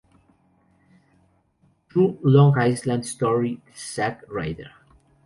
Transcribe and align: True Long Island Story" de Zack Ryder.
True 1.89 2.17
Long 2.23 2.57
Island 2.57 3.05
Story" 3.05 3.61
de 3.67 3.71
Zack 3.77 4.23
Ryder. 4.27 4.71